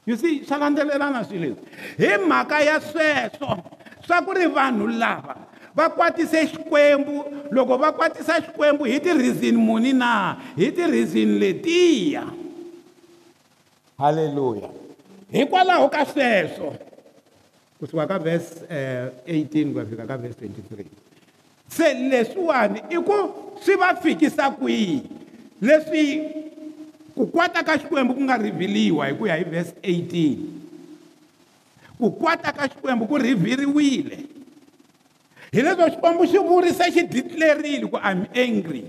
[0.09, 1.61] you see swa landzelelana swileswi
[2.01, 3.61] hi mhaka ya sweswo
[4.09, 5.37] swa ku ri vanhu lava
[5.77, 7.15] va kwatise xikwembu
[7.53, 10.11] loko va kwatisa xikwembu hi ti-reason muni na
[10.57, 12.23] hi ti-reason letiya
[14.01, 14.69] halleluya
[15.31, 16.73] hikwalaho ka sweswo
[17.79, 20.85] kusuka ka vhese 18 eh, ku ya fika ka vhese 23
[21.77, 23.17] se leswiwani i ku
[23.65, 24.97] swi va fikisa kwihi
[25.61, 26.05] leswi
[27.15, 30.58] ku kwata ka xikwembu ku nga rivheliwa hi ku ya hi vhese 18
[31.99, 34.23] ku kwata ka xikwembu ku rivhiriwile
[35.51, 38.87] hileswo xikwembu xi vurise xi ditlerile ku i'm angry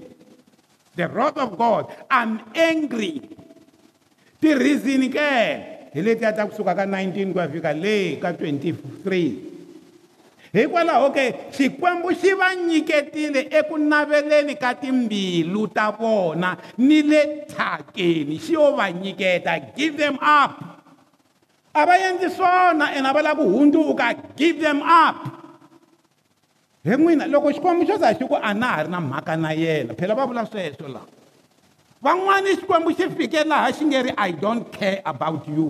[0.95, 3.19] the wrath of god i'm angry
[4.39, 5.27] ti-reason ke
[5.91, 12.15] hi letiya ta kusuka ka 19 ku ya fika le ka 23 hikwalaho ke xikwembu
[12.15, 18.87] xi va nyiketile eku naveleni ka timbilu ta vona ni le thyakeni xi yo va
[18.95, 20.70] nyiketa give them up
[21.73, 25.17] a va endli swona and a va lava ku hundzuka give them up
[26.83, 29.51] he n'wina loko xikwembu xo za xi ku a na ha ri na mhaka na
[29.53, 31.07] yena phela va vula sweswo lawa
[32.03, 35.69] van'wani xikwembu xi fike laha xi nge ri i don't care about you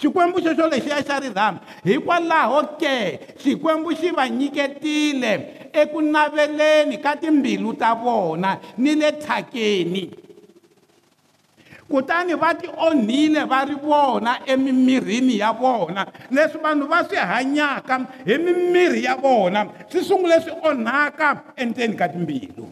[0.00, 2.96] xikwembu xexo lexiya xa rirhama hikwalaho ke
[3.42, 5.32] xikwembu xi va nyiketile
[5.82, 10.25] eku naveleni ka timbilu ta vona ni le thakeni
[11.90, 17.96] kutani va ti onhile va ri vona emimirini ya vona leswi vanhu va swi hanyaka
[18.28, 22.66] hi mimirhi ya vona swi sungule swi onhaka endzeni ka timbilu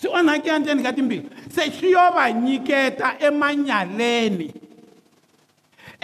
[0.00, 4.48] swi onhaki endzeni ka timbilu se swi yo va nyiketa emanyaleni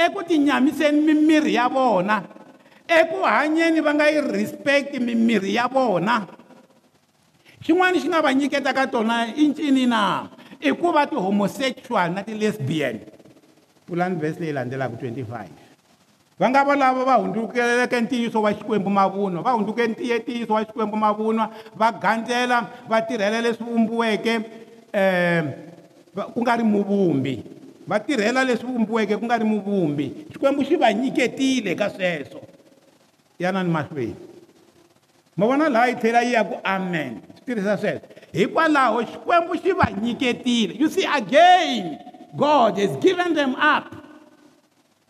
[0.04, 2.16] eku tinyamiseni mimirhi ya vona
[2.98, 6.16] eku hanyeni va nga yi respecti mimirhi ya vona
[7.64, 10.00] xin'wana xi nga va nyiketaka tona i ncini na
[10.60, 13.00] i ku va ti-homosexual na ti-lesbian
[13.86, 15.44] pulani vhesi leyi landzelaka 25
[16.40, 20.96] va nga valavo va hundzukeleleke ntiyiso wa xikwembu mavunwa va hundzuke ntiye ntiyiso wa xikwembu
[20.96, 24.34] mavunwa va gandzela va tirhela leswi vumbiweke
[24.92, 25.46] um
[26.34, 27.34] ku nga ri muvumbi
[27.88, 32.40] va tirhela leswi vumbiweke ku nga ri muvumbi xikwembu xi va nyiketile ka sweswo
[33.38, 34.16] yanani mahlweni
[35.36, 37.20] mi vona laha yi tlhela yi ya ku amen
[37.50, 38.00] tirhisa sweswo
[38.38, 41.98] hikwalaho xikwembu xi va nyiketile you see again
[42.38, 43.90] god has given them up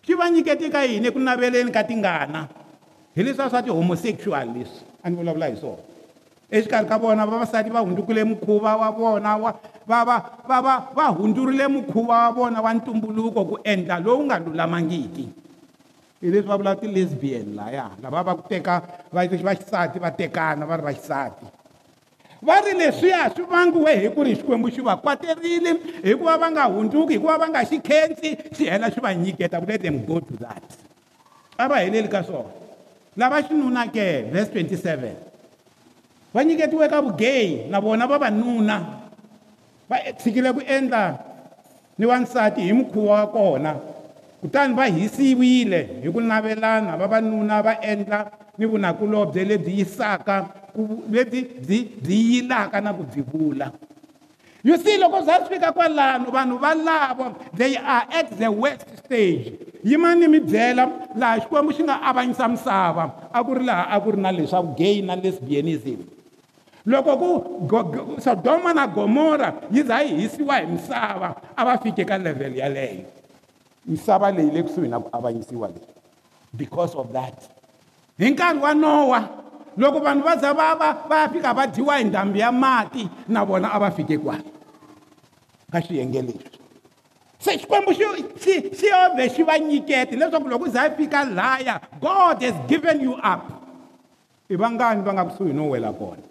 [0.07, 2.49] xi va nyikete ka yini eku naveleni ka tingana
[3.17, 5.85] hi leswia swa ti-homosexual leswi a ni vulavula hi swona
[6.51, 9.51] exikarhi ka vona vavasati va hundzukile mukhuva wa vona wa
[9.87, 10.17] va va
[10.49, 15.29] va va va hundzurile mukhuva wa vona wa ntumbuluko ku endla lowu nga lulamangiki
[16.21, 18.75] hi leswi va vula ti-lesbian laya lava va ku teka
[19.13, 21.60] va va xisati va tekana va ri va xisati
[22.43, 25.73] va ri leswiya swi vangiwe hi ku ri xikwembu xi va kwaterile
[26.05, 29.67] hikuva va nga hundzuki hikuva va nga xi khensi xi hela xi va nyiketa ku
[29.69, 30.63] let them go to that
[31.61, 32.49] a va heleli ka swona
[33.17, 35.17] lava xinunake verse 27
[36.35, 38.77] va nyiketiwe ka vugeyi na vona vavanuna
[39.91, 41.05] va tshikile ku endla
[41.99, 43.73] ni wansati hi mukhuva wa kona
[44.41, 50.37] kutani va hisiwile hi ku navelana vavanuna va endla ni vunakulobye lebyi yisaka
[51.11, 53.69] leti byi byi yilaka na ku byi vula
[54.63, 57.25] you see loko bya swi fika kwalano vanhu valavo
[57.57, 63.05] they are at the west stage yimani mi byela laha xikwembu xi nga avanyisa misava
[63.33, 66.05] a ku ri laha a ku ri na leswa gay na lesbianism
[66.87, 67.31] loko ku
[68.21, 73.05] sodoma na gomora yi za yi hisiwa hi misava a va fike ka levhele yeleyo
[73.87, 75.89] misava leyi le kusuhi na ku avanyisiwa leyi
[76.53, 77.37] because of that
[78.19, 79.21] hi nkarhi wa noa
[79.77, 83.09] loko vanhu va za va va va ya fika va dyiwa hi ndhambi ya mati
[83.29, 84.43] na vona a va fike kwala
[85.73, 86.39] ka xiyenge leswi
[87.39, 88.05] se xikwembu xi
[88.43, 92.55] xi xi yove xi va nyiketi leswaku loko u za yi fika laya god has
[92.69, 93.41] given you up
[94.51, 96.23] i vangani va nga kusuhi no wela kona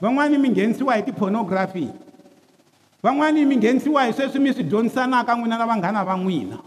[0.00, 1.88] van'wani mi nghenisiwa hi ti-pornography
[3.02, 6.58] van'wani mi nghenisiwa hi sweswi mi swi dyondzisanaka n'wina na vanghana va n'wina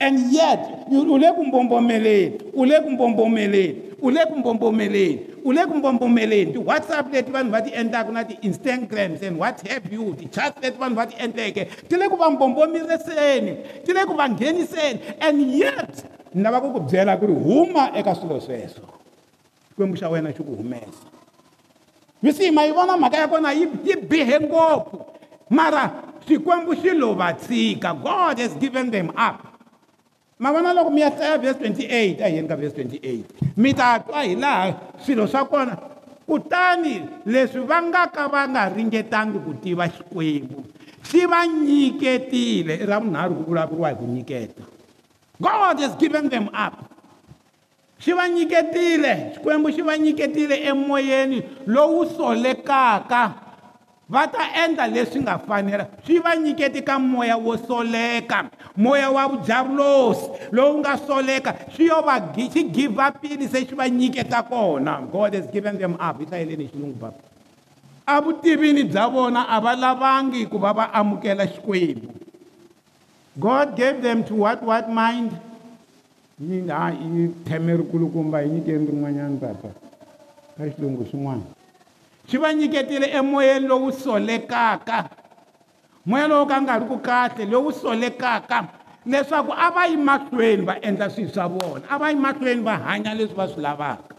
[0.00, 0.60] and yet
[0.90, 5.74] u le ku mbombomeleni u le ku mbombomeleni u le ku mbombomeleni u le ku
[5.74, 10.94] mbombomeleni ti-whatsapp leti vanhu va ti endlaka na ti-instagrams and whatsapp you ti-chat leti vanhu
[10.96, 13.52] va ti endleke ti le ku va mbombomeriseni
[13.84, 15.94] ti le ku va ngheniseni and yet
[16.34, 18.86] ni lavaka ku byela ku ri huma eka swilo sweswo
[19.70, 21.04] xikwembu xa wena xi ku humesa
[22.22, 24.96] misima yi vona mhaka ya kona yi yi bihe ngopfu
[25.50, 25.90] mara
[26.26, 29.47] xikwembu xi lo va tshika god has given them up
[30.38, 34.22] ma vona loko mi ya hlaya vhesi 28 ahiyeni ka vhesi 28 mi ta twa
[34.22, 35.74] hi laha swilo swa kona
[36.30, 40.62] kutani leswi va nga ka va nga ringetangi ku tiva xikwembu
[41.02, 44.62] xi va nyiketile i ra vunharhu ku vulavuriwa hi ku nyiketa
[45.42, 46.86] god has given them up
[47.98, 53.47] xi va nyiketile xikwembu xi va nyiketile emoyeni lowu solekaka
[54.08, 58.44] va ta endla leswi nga fanela swi va nyiketi ka moya wo soleka
[58.76, 63.84] moya wa vujavulosi lowu nga soleka swi yo va xi give upini se xi va
[63.88, 67.14] nyiketa kona god has given them up yi hlayeleni hi xilungu bab
[68.14, 72.08] evutivini bya vona a va lavangi ku va va amukela xikwembu
[73.36, 75.32] god gave them to what what mind
[76.40, 79.68] yi ha yi theme rikulukumba yi nyikeni rin'wanyana tata
[80.56, 81.57] ka xilungu swin'wana
[82.30, 85.10] swi va nyiketile emoyeni lowu solekaka
[86.06, 88.68] moya lowu ka nga ri ku kahle lowu solekaka
[89.06, 93.34] leswaku a va yimahlweni va endla swilo swa vona a va yimahlweni va hanya leswi
[93.36, 94.14] va swi lavaka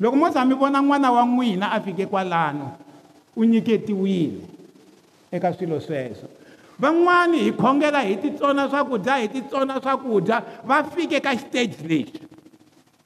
[0.00, 2.76] loko mo tshami vona n'wana wa n'wina a fike kwalano
[3.36, 4.40] u nyiketiwile
[5.30, 6.28] eka swilo sweswo
[6.78, 12.20] van'wani hi khongela hi titsona swakudya hi titsona swakudya va fike ka xiteji lexi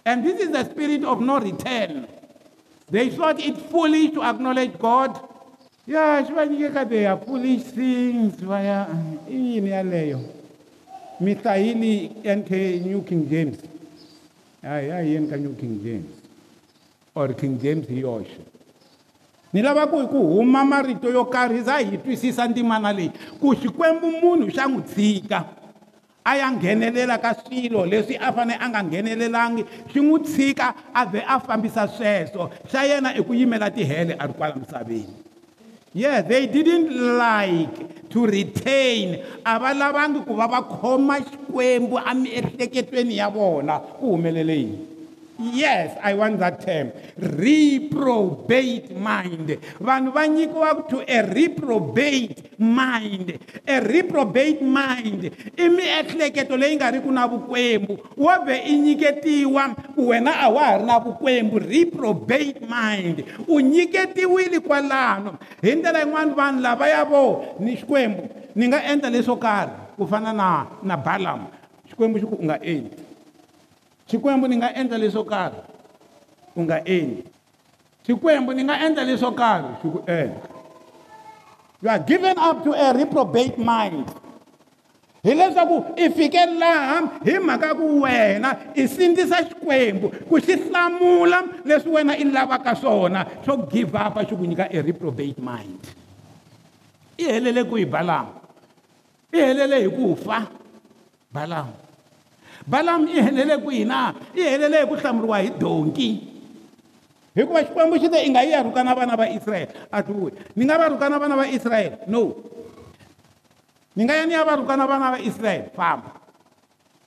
[0.04, 2.06] and this is the spirit of no return
[2.92, 5.16] They thought it foolish to acknowledge God.
[5.88, 8.86] Yeah, shibanyikeka they are foolish things vaya
[9.30, 10.20] iyini uh, yaleyo
[11.20, 12.50] mithahili nk
[12.86, 13.56] new king james
[14.62, 16.06] hayi ayiyeni ka new king james
[17.14, 18.36] or king james hi yoxe
[19.52, 24.06] ni lava ku ku huma marito yo karhi za hi twisisa ndzimana leyi ku xikwembu
[24.20, 25.38] munhu xa n'wi tshika
[26.24, 31.04] a ya nghenelela ka swilo leswi a fanele a nga nghenelelangi swi n'wi tshika a
[31.06, 35.10] vhe a fambisa sweswo xa yena i ku yimela tihele a ri kwala misaveni
[35.94, 43.16] yes they didn't like to retain a va lavangi ku va va khoma xikwembu emiehleketweni
[43.16, 44.91] ya vona ku humelele yini
[45.50, 53.76] yes i want that term reprobate mind vanhu va nyikiwa to a reprobate mind a
[53.92, 59.64] reprobate mind i miehleketo leyi nga ri ku na vukwembu wo vhe i nyiketiwa
[59.98, 66.00] ku wena a wa ha ri na vukwembu reprobate mind u nyiketiwile kwalano hi ndlela
[66.06, 68.22] yin'wani vanhu lava ya vo ni xikwembu
[68.54, 70.48] ni nga endla leswo karhi ku fana na
[70.86, 71.50] na balam
[71.90, 73.01] xikwembu xi ku u nga endli
[74.12, 75.60] xikwembu ni nga endla leswo karhi
[76.56, 77.24] u nga endli
[78.04, 80.44] xikwembu ni nga endla leswo karhi xi ku endla
[81.82, 84.04] you are given up to a reprobate mind
[85.24, 91.90] hileswaku i fike laha hi mhaka ku wena i sindzisa xikwembu ku xi hlamula leswi
[91.96, 95.80] wena i lavaka swona swo give up xi ku nyika a reprobate mind
[97.16, 98.32] i helele ku hi balamu
[99.34, 100.38] i helele hi ku fa
[101.32, 101.80] balamu
[102.66, 106.10] balamu i helele kwihina i helele hi ku hlamuriwa hi donki
[107.34, 110.64] hikuva xikwembu xi te i nga yi ya rhukana vana va israyele a tiwi ni
[110.64, 112.32] nga va rhukana vana va israyele no
[113.96, 116.10] ni nga ya ni ya va rhukana vana va israyele famba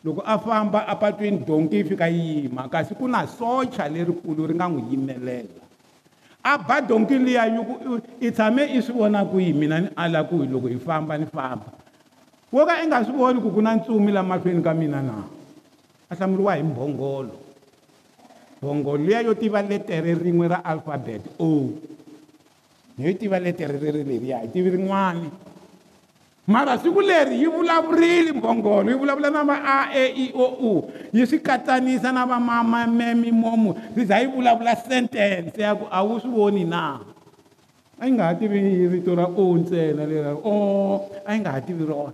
[0.04, 4.68] loko a famba apatwini donki yi fika yima kasi ku na socha lerikulu ri nga
[4.68, 5.56] n'wi yimelela
[6.44, 10.24] a ba donki liya yi ku i tshame i swi vona kwihi mina ni ala
[10.24, 11.72] kuhi loko hi famba ni famba
[12.52, 15.16] wo ka i nga swi voni ku ku na ntsumi lamahlweni ka mina na
[16.10, 17.32] a hlamuriwa hi mbhongolo
[18.62, 21.70] mbhongolo liya yo tiva letere rin'we ra alphabet o
[22.98, 25.30] ni yo tiva letere riri leriya hi tivi rin'wani
[26.48, 30.92] mara siku leri yi vulavurile mbhongolo yi vulavula na va a e i o u
[31.14, 36.04] yi swi katsanisa na va mama memimomo ri za yi vulavula sentense ya ku a
[36.04, 37.00] wu swi voni na
[38.00, 41.52] a yi nga ha tivi rito ra o ntsena leri ra o a yi nga
[41.52, 42.14] ha tivi rona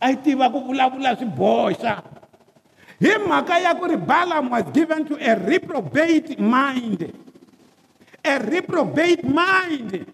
[0.00, 2.13] a yi tiva ku vulavula swibohxa
[3.02, 7.10] hi mhaka ya ku ri balam was given to a reprobate mind
[8.22, 10.06] a reprobate mind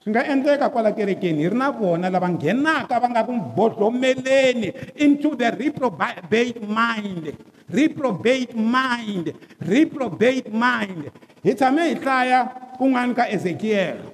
[0.00, 4.96] swi nga endleka kwala kerekeni hi ri na vona lava nghenaka va nga ku bodlomeleni
[4.96, 7.36] into the reprobate mind
[7.68, 11.12] reprobate mind reprobate mind
[11.44, 12.38] hi tshame hi hlaya
[12.80, 14.08] kun'wana ka ezekiyela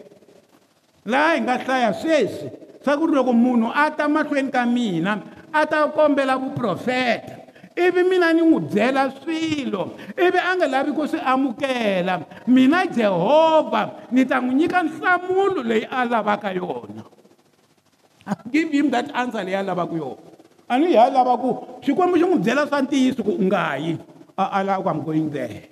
[1.06, 2.50] laha hi nga hlaya sweswi
[2.82, 5.22] swa ku ri loko munhu a ta mahlweni ka mina
[5.54, 7.38] a ta kombela vuprofeta
[7.76, 14.08] ivi mina ni n'wi byela swilo ivi a nga lavi ku swi amukela mina jehovha
[14.12, 17.04] ni ta n'wi nyika nhlamulo leyi a lavaka yona
[18.52, 20.28] give him that answer leyi a lavaka yona
[20.68, 21.48] a ni ha lava ku
[21.84, 23.96] xikwembu xi n'wi byela swa ntiyiso ku u nga yi
[24.36, 25.68] a lava ku amgoing there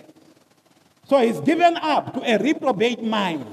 [1.04, 3.44] so he's given up to a reprobate mind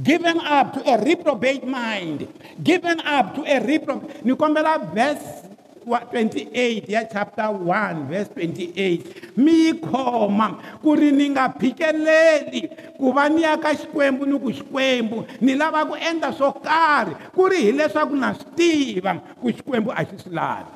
[0.00, 2.28] given up to a reprobate mind
[2.62, 5.45] given up to a reprobate ni kombela vese
[5.86, 12.66] 28 ya chapter 1 verse 28 mi yi khoma ku ri ni nga phikeleli
[12.98, 17.14] ku va ni ya ka xikwembu ni ku xikwembu ni lava ku endla swo karhi
[17.30, 20.74] ku ri hileswaku na swi tiva ku xikwembu a xi swi lavi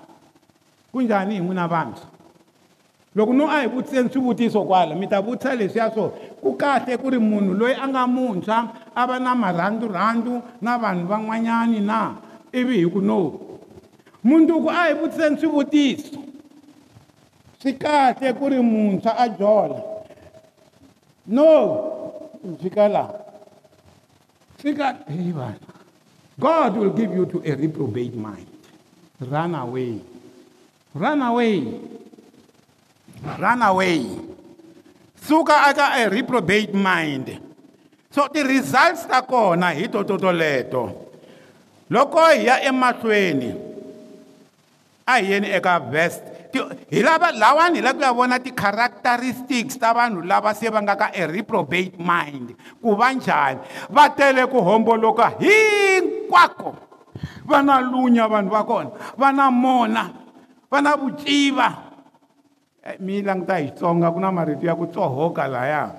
[0.94, 2.06] ku njhani hi n'wina vantshwa
[3.18, 7.11] loko no a hi vutiseni swivutiso kwala mi ta vutisa leswiya swo ku kahle ku
[7.11, 8.58] ri munhu loyi a nga muntshwa
[8.94, 12.14] a va na marhandzurhandzu na vanhu van'wanyani na
[12.54, 13.49] ivi hi ku no
[14.25, 16.18] munduku a hi vutiseni swivutiso
[17.62, 19.81] swi kahle ku ri muntshwa a jola
[21.27, 21.49] no
[22.45, 23.16] ni fika laha
[26.39, 28.47] god will give you to a reprobate mind
[29.21, 30.01] run away
[30.95, 31.81] run away
[33.39, 34.05] run away
[35.16, 37.41] suka aka a reprobate mind
[38.12, 39.89] so ti-results ta kona hi
[40.35, 40.93] leto
[41.91, 43.70] loko hi ya emahlweni
[45.11, 46.22] a hi yeni eka vest
[46.90, 50.94] hi lava lawani hi la ku ya vona ti-characteristics ta vanhu lava se va nga
[51.00, 56.70] ka e reprobate mind ku va njhani va tele ku homboloka hinkwako
[57.50, 58.90] va na lunya vanhu va kona
[59.20, 60.04] va na mona
[60.70, 61.68] va na vuciva
[62.86, 65.90] eh, mi languta hi xitsonga ku na marito ya ku tsohoka laya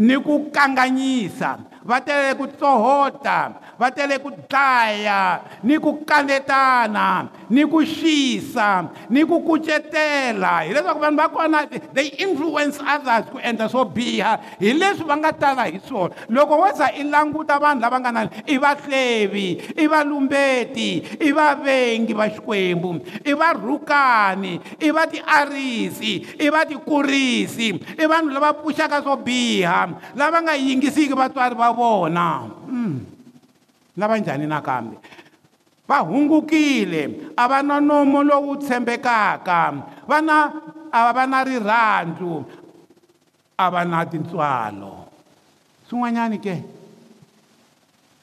[0.00, 7.64] ni ku kanganyisa va tele ku tsohota va tele ku dlaya ni ku kanetana ni
[7.64, 11.60] ku xisa ni ku kucetela hileswaku vanhu va kona
[11.96, 16.56] they influence others ku endla swo biha hi leswi va nga tala hi swona loko
[16.62, 19.48] wo za i languta vanhu lava nga na i vahlevi
[19.80, 26.14] i valumbeti i vavengi va xikwembu i varhukani i va tiarisi
[26.44, 27.68] i va tikurisi
[27.98, 29.80] i vanhu lava pfuxaka swo biha
[30.16, 32.96] lava nga yingisiki vatswari va vona hmm.
[33.96, 34.96] lava njhani nakambe
[35.88, 40.36] va hungukile a va na nomo lowu tshembekaka va na
[40.92, 42.44] a va na rirhandzu
[43.56, 44.92] a va na tintswalo
[45.88, 46.54] swin'wanyani ke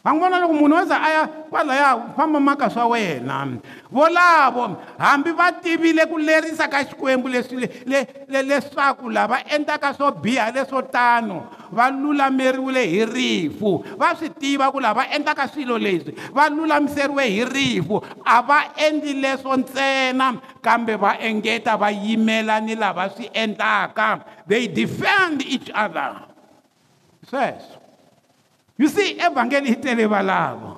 [0.08, 3.48] va n'wi vona loko munhu wo za a ya kwalaya famba maka swa wena
[3.92, 11.48] volavo hambi va tivile ku lerisa ka xikwembu leswileleswaku lava endlaka swo biha leswo tano
[11.72, 17.46] va lulameriwile hi rifu va swi tiva ku lava endlaka swilo leswi va lulamiseriwe hi
[17.46, 24.20] rifu a va endli leswo ntsena kambe va engeta va yimela ni lava swi endlaka
[24.48, 26.12] they defend each other
[27.30, 27.87] sweswo
[28.78, 30.78] you see evhangeli yi tele valavo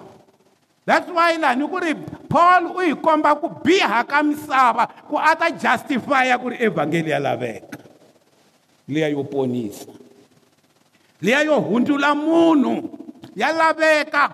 [0.86, 1.92] that's why lani ku ri
[2.28, 7.12] paul u yi komba ku biha ka misava ku a ta justifya ku ri evhangeli
[7.12, 7.78] ya laveka
[8.88, 9.92] liya yo ponisa
[11.22, 12.88] liya yo hundzula munhu
[13.36, 14.32] ya laveka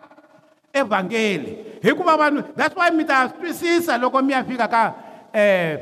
[0.73, 4.83] evhangeli hikuva vanhu that's why mi ta twisisa loko mi ya fika ka
[5.33, 5.75] um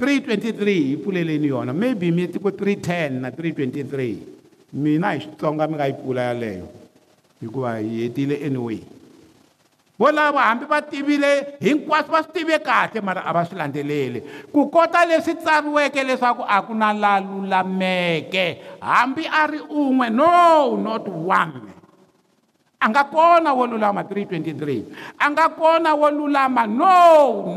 [0.00, 5.86] 323 yi pfuleleni yona maybe mi tiko 310 na 323 mina hi xitsonga mi nga
[5.88, 6.85] yi pfula yaleyo 323
[7.42, 8.78] hikuva hi hetile anyway
[9.98, 11.30] volavo hambi va tivile
[11.66, 14.20] hinkwaswo va swi tive kahle mara a va swi landzeleli
[14.52, 18.44] ku kota leswi tsariweke leswaku a ku na la lulameke
[18.80, 21.54] hambi a ri un'we no not one
[22.80, 26.98] a nga kona wo lulama 323 a nga kona wo lulama no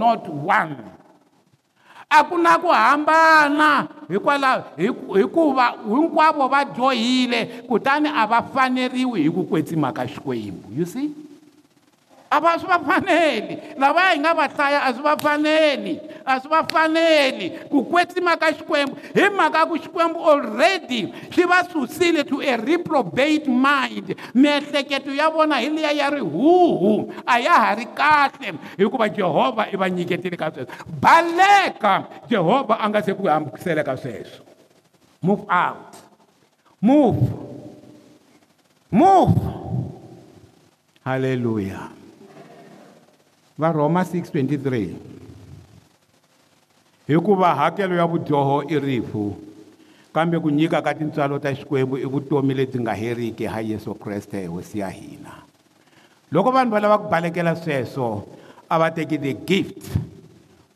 [0.01, 0.75] not one
[2.09, 4.49] akuna ku hambana hikwala
[5.13, 7.39] hikuva hinkwavo va dyohile
[7.69, 11.13] kutani a va faneriwi hi ku kwetsimaka xikwembu you see
[12.31, 16.49] a swi va faneli lavaya hi nga va hlaya a swi va faneli a swi
[16.49, 22.37] va faneli ku kwetsima ka xikwembu hi mhaka ku xikwembu already xi va susile to
[22.41, 28.53] a reprobate mind miehleketo ya vona hi liya ya rihuhu a ya ha ri kahle
[28.77, 33.97] hikuva jehovha i va nyiketile ka sweswo baleka jehovha a nga se ku hambukisela ka
[33.97, 34.45] sweswo
[35.21, 35.97] move out
[36.81, 37.25] move
[38.91, 39.37] move
[40.99, 41.89] Hallelujah.
[43.59, 44.95] varhoma 6:23
[47.07, 49.35] hikuva hakelo ya vudyoho i rifu
[50.13, 54.45] kambe ku nyika ka tintswalo ta xikwembu i vutomi lebyi nga heriki ha yesu kreste
[54.47, 55.43] hosi ya hina
[56.31, 58.23] loko vanhu va lava ku balekela sweswo
[58.71, 59.91] a va teki the gift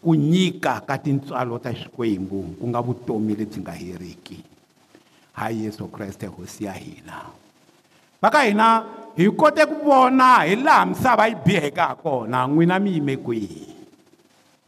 [0.04, 4.44] ku nyika ka tintswalo ta xikwembu ku nga vutomi lebyi nga heriki
[5.40, 7.32] ha yesu kreste hosi ya hina
[8.24, 8.66] va ka hina
[9.20, 13.64] hi kote ku vona hi laha misava yi biheka ha kona n'wina mi yime kwihi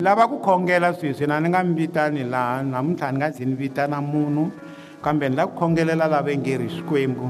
[0.05, 3.55] lava ku khongela sweswi na ni nga mi vitani laha namuntlha ni nga zi ni
[3.61, 4.43] vitana munhu
[5.03, 7.27] kambe ni la ku khongelela lava nge ri xikwembu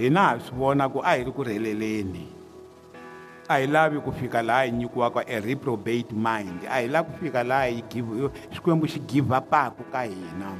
[0.00, 2.24] hina ha swi vona ku a hi ri ku rheleleni
[3.52, 7.18] a hi lavi ku fika laha hi nyikiwaka a reprobate mind a hi lavi ku
[7.24, 7.82] fika laha hi
[8.54, 10.50] xikwembu xi give up-aku ka hina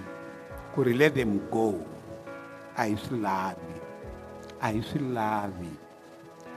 [0.72, 1.66] ku ri let them go
[2.82, 3.71] a hi swi lavi
[4.64, 5.70] a hi swi lavi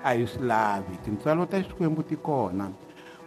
[0.03, 2.69] a hi swi lavi tintswalo ta xikwembu ti kona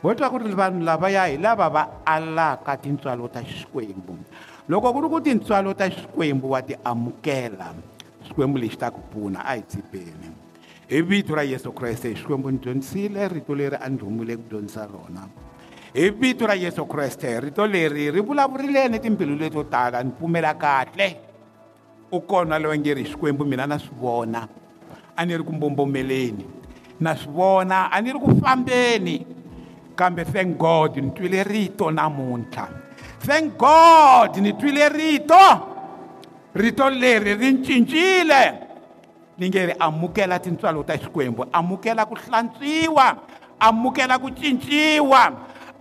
[0.03, 4.15] ho twa ku ri vanhu lavaya hi lava va alaka tintswalo ta xikwembu
[4.71, 7.75] loko ku ri ku tintswalo ta xikwembu wa ti amukela
[8.31, 10.31] xikwembu lexi ta ku pfuna a hi tsipeni
[10.87, 14.87] hi vito ra yesu kreste xikwembu ni dyondzisile rito leri a ni rhumile ku dyondzisa
[14.87, 15.27] rona
[15.91, 20.55] hi vito ra yesu kreste rito leri ri vulavurile ni timbilu leto tala ni pfumela
[20.55, 21.09] kahle
[22.15, 24.43] u kona lowa ngeri xikwembu mina na swi vona
[25.19, 26.47] a ni ri ku mbombomeleni
[27.03, 29.17] na swi vona a ni ri ku fambeni
[29.99, 32.67] kambe thank god ni twile rito namuntlha
[33.27, 35.43] thank god ni twile rito
[36.55, 38.43] rito leri ri cincile
[39.39, 43.07] ni nge ri amukela tintswalo ta xikwembu amukela ku hlantswiwa
[43.59, 45.23] amukela ku cinciwa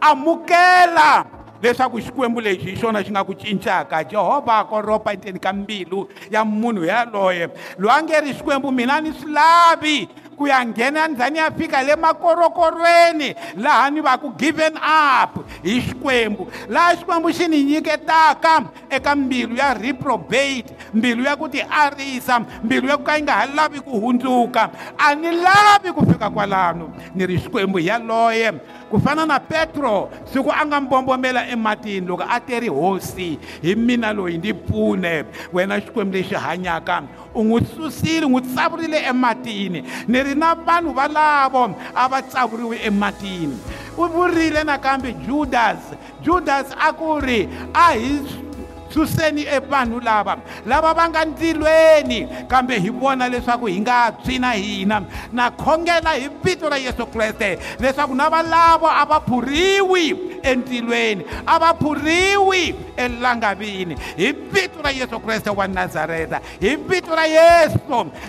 [0.01, 5.53] amukela leswaku xikwembu lexi hi xona xi nga ku cincaka jehovha a koropa enteni ka
[5.53, 9.97] mbilu ya munhu yaloye loyi a nge ri xikwembu mina ni swi lavi
[10.37, 14.77] ku ya nghena ni za ni ya fika le makorokorweni laha ni va ku given
[14.77, 21.49] up hi xikwembu laha xikwembu xi ni nyiketaka eka mbilu ya reprobate mbilu ya ku
[21.49, 26.05] tiarisa mbilu ya ku ka yi nga ha lavi ku hundzuka a ni lavi ku
[26.05, 28.51] fika kwalano ni ri xikwembu hi yaloye
[28.89, 33.75] ku fana na petro siku a nga mbombomela ematini loko a te ri hosi hi
[33.75, 35.13] mina loyi ndzi pfune
[35.53, 37.01] wena xikwembu lexi hanyaka
[37.35, 41.63] u n'wi susile n'wi tsavurile ematini ni ri na vanhu valavo
[41.95, 43.55] a va tsavuriwe ematini
[43.97, 45.79] u vurile nakambe judas
[46.23, 47.47] judas a ku ri a
[47.85, 48.43] ah, hi
[48.89, 54.51] suseni evanhu lava lava va nga ndzilweni kambe hi vona leswaku hi nga twi na
[54.51, 60.05] hina na khongela hi vito ra yesu kreste leswaku na valavo a va phuriwi
[60.41, 67.25] endzilweni a va phuriwi elangavini hi vito ra yesu kreste wa nazareta hi vito ra
[67.25, 67.79] yesu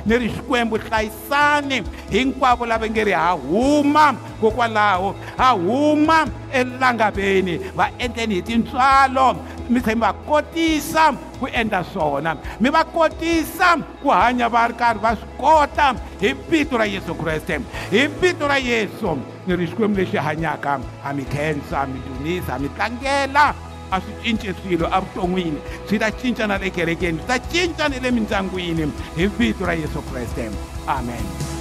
[0.06, 6.26] ni ri xikwembu hlayisani hinkwavo lava nge ri ha huma kokwalaho ha huma
[6.60, 9.26] elangaveni va endleni hi tintswalo
[9.68, 11.04] mi tlhe mi va kotisa
[11.40, 13.70] ku endla swona mi va kotisa
[14.02, 15.88] ku hanya va ri karhi va swi kota
[16.22, 17.54] hi vito ra yesu kreste
[17.94, 22.58] hi vito ra yesu ni ri xikwembu lexi hanyaka ha mi khensa mi dunisa ha
[22.64, 23.44] mi tlangela
[23.90, 27.98] a swi cince swilo evuton'wini swi ta cinca na le kerekeni swi ta cinca na
[28.08, 28.90] le mindyangwini
[29.20, 30.50] hi vito ra yesu kreste
[30.98, 31.56] amen